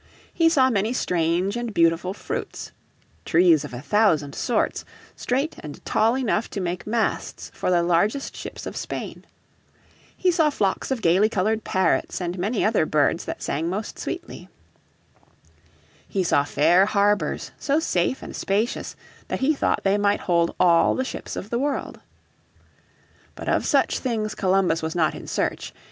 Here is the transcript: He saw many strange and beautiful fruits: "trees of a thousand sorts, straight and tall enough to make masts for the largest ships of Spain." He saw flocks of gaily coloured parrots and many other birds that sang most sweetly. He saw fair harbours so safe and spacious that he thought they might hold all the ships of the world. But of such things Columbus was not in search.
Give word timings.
He 0.33 0.49
saw 0.49 0.71
many 0.71 0.93
strange 0.93 1.55
and 1.55 1.75
beautiful 1.75 2.11
fruits: 2.15 2.71
"trees 3.23 3.63
of 3.63 3.71
a 3.71 3.81
thousand 3.81 4.33
sorts, 4.33 4.83
straight 5.15 5.57
and 5.59 5.79
tall 5.85 6.17
enough 6.17 6.49
to 6.49 6.59
make 6.59 6.87
masts 6.87 7.51
for 7.53 7.69
the 7.69 7.83
largest 7.83 8.35
ships 8.35 8.65
of 8.65 8.75
Spain." 8.75 9.23
He 10.17 10.31
saw 10.31 10.49
flocks 10.49 10.89
of 10.89 11.03
gaily 11.03 11.29
coloured 11.29 11.63
parrots 11.63 12.19
and 12.19 12.39
many 12.39 12.65
other 12.65 12.87
birds 12.87 13.25
that 13.25 13.43
sang 13.43 13.69
most 13.69 13.99
sweetly. 13.99 14.49
He 16.07 16.23
saw 16.23 16.45
fair 16.45 16.87
harbours 16.87 17.51
so 17.59 17.79
safe 17.79 18.23
and 18.23 18.35
spacious 18.35 18.95
that 19.27 19.41
he 19.41 19.53
thought 19.53 19.83
they 19.83 19.99
might 19.99 20.21
hold 20.21 20.55
all 20.59 20.95
the 20.95 21.05
ships 21.05 21.35
of 21.35 21.51
the 21.51 21.59
world. 21.59 21.99
But 23.35 23.47
of 23.47 23.67
such 23.67 23.99
things 23.99 24.33
Columbus 24.33 24.81
was 24.81 24.95
not 24.95 25.13
in 25.13 25.27
search. 25.27 25.73